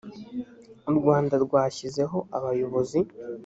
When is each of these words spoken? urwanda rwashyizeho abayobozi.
urwanda 0.89 1.35
rwashyizeho 1.45 2.17
abayobozi. 2.37 2.99